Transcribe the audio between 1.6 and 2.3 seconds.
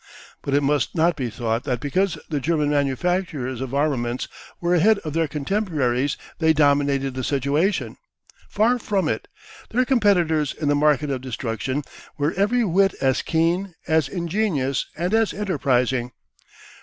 that because